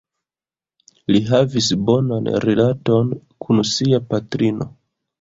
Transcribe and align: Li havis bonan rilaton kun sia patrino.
Li 1.15 1.21
havis 1.27 1.69
bonan 1.91 2.31
rilaton 2.49 3.15
kun 3.47 3.67
sia 3.77 4.05
patrino. 4.13 4.73